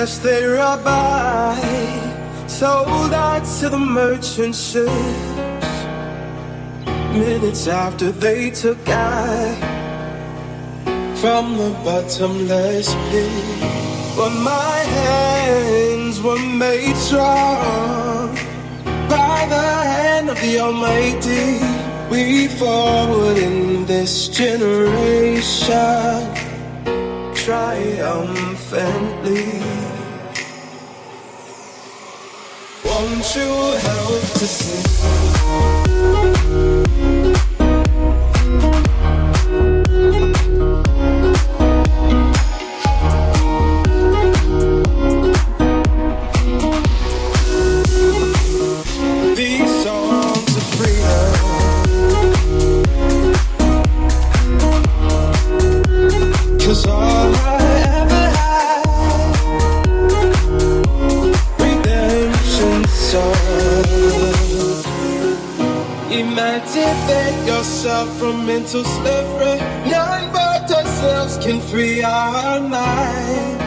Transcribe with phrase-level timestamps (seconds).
[0.00, 0.42] yes, they
[0.82, 1.56] by,
[2.46, 5.68] sold out to the merchant ships.
[7.12, 9.54] Minutes after they took I
[11.20, 13.60] from the bottomless pit,
[14.16, 18.34] but my hands were made strong
[19.16, 21.60] by the hand of the Almighty.
[22.10, 26.20] We forward in this generation
[27.34, 29.59] triumphantly.
[33.36, 35.79] You help to sing?
[66.50, 73.60] Emancipate yourself from mental slavery None but ourselves can free our mind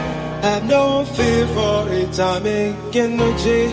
[0.44, 3.72] Have no fear for atomic energy,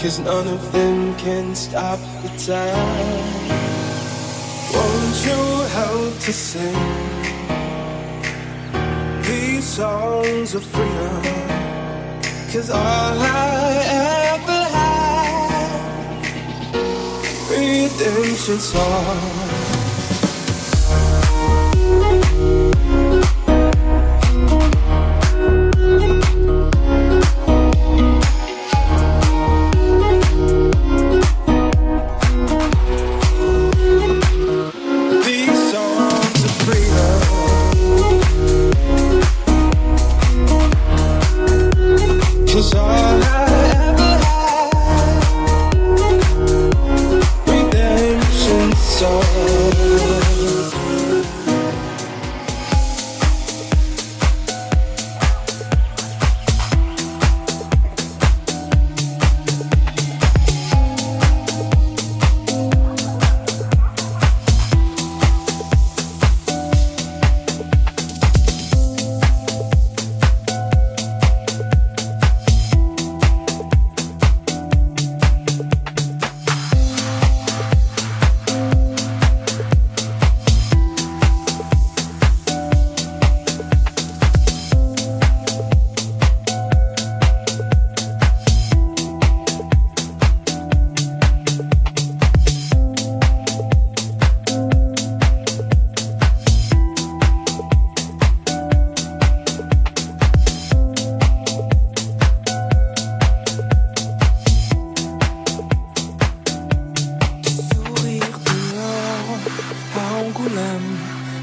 [0.00, 3.48] cause none of them can stop the time.
[4.72, 5.42] Won't you
[5.76, 6.80] help to sing
[9.22, 11.22] these songs of freedom?
[12.50, 14.49] Cause all I ever
[17.70, 19.49] Tình.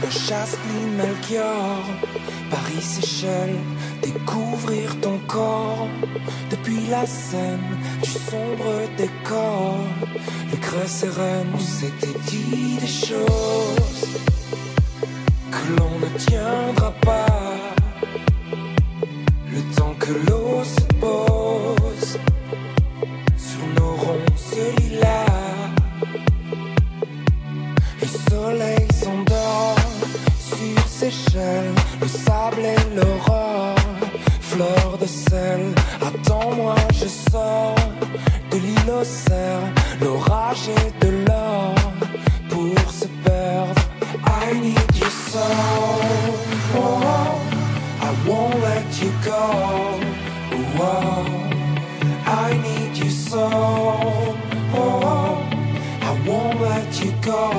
[0.09, 1.83] Chasley Melchior,
[2.49, 3.59] Paris Seychelles,
[4.01, 5.87] découvrir ton corps.
[6.49, 9.77] Depuis la scène du sombre décor,
[10.51, 14.07] le creux sereine, on s'était dit des choses
[15.51, 17.55] que l'on ne tiendra pas,
[19.51, 21.46] le temps que l'eau se pose
[30.99, 33.75] Le sable et l'aurore,
[34.41, 35.75] fleur de sel.
[36.01, 37.75] Attends-moi, je sors
[38.49, 39.61] de cerf,
[40.01, 41.75] l'orage et de l'or
[42.49, 43.79] pour se perdre.
[44.25, 46.01] I need your soul,
[46.75, 47.41] oh,
[48.01, 49.99] I won't let you go.
[50.79, 51.25] Oh,
[52.25, 53.49] I need you so.
[54.73, 55.37] Oh,
[56.01, 57.57] I won't let you go.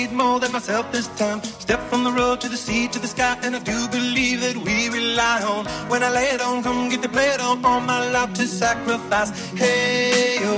[0.00, 1.42] need more than myself this time.
[1.42, 4.56] Step from the road to the sea to the sky, and I do believe that
[4.66, 5.66] we rely on.
[5.90, 7.64] When I lay it on, come get the play it on.
[7.64, 9.30] All my life to sacrifice.
[9.62, 10.54] Hey, yo,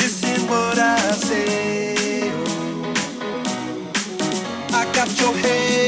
[0.00, 2.28] listen what I say.
[2.30, 2.38] yo.
[4.80, 5.87] I got your head.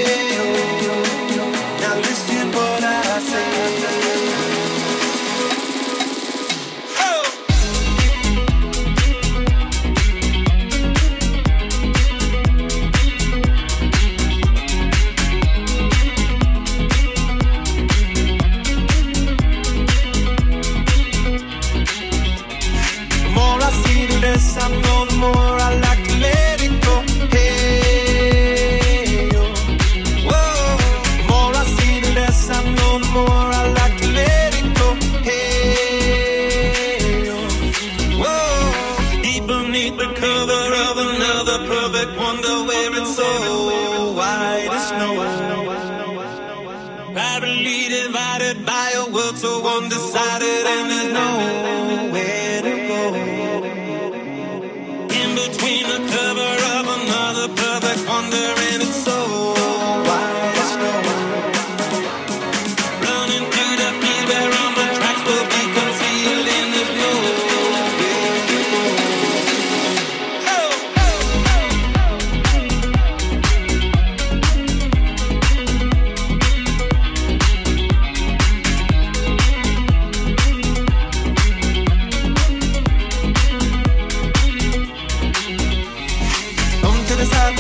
[87.21, 87.60] this time.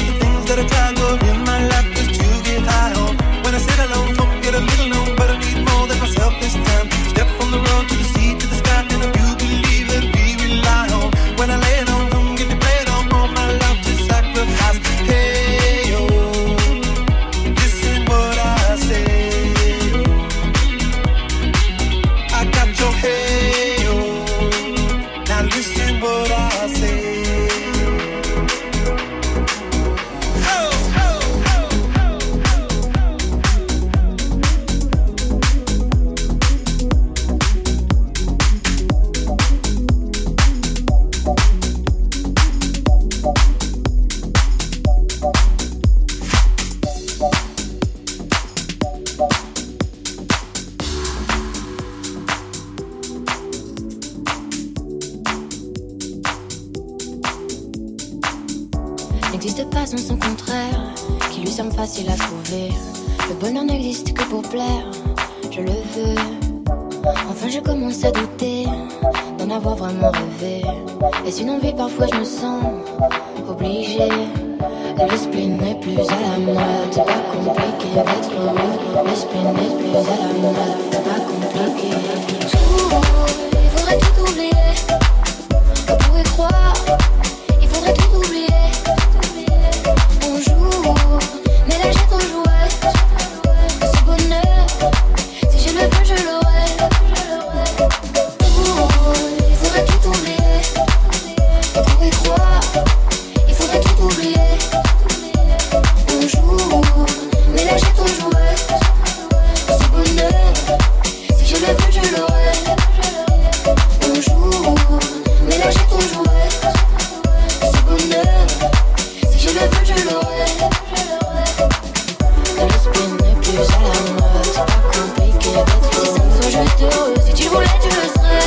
[128.13, 128.43] serai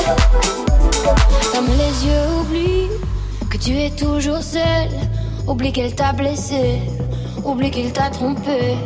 [1.52, 2.90] Ferme les yeux, oublie
[3.50, 4.90] que tu es toujours seul.
[5.46, 6.80] Oublie qu'elle t'a blessé,
[7.44, 8.78] oublie qu'il t'a trompé,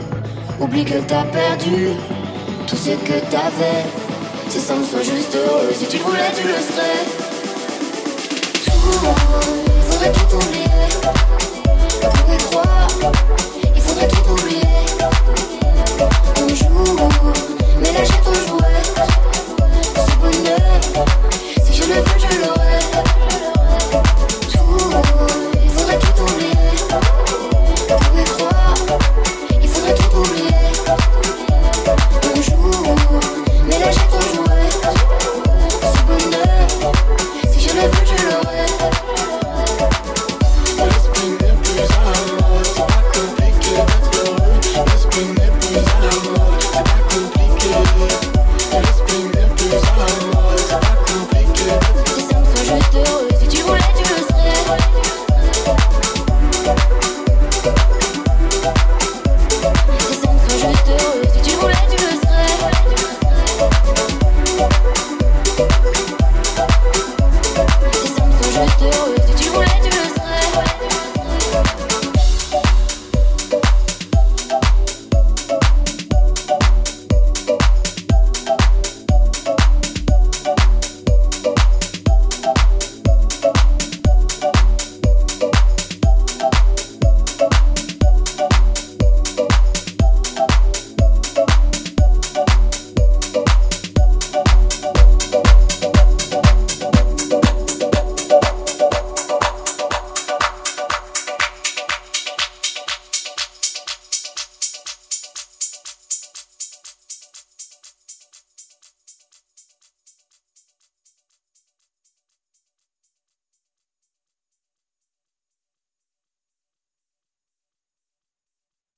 [0.59, 1.89] oublie qu'elle t'a perdu
[2.65, 3.85] tout ce que t'avais.
[4.49, 7.05] Si ça me soit juste heureux, si tu voulais, tu le serais.
[8.65, 9.07] Tout,
[9.77, 10.65] il faudrait tout oublier.
[12.03, 12.87] On pourrait croire,
[13.75, 14.61] il faudrait tout oublier.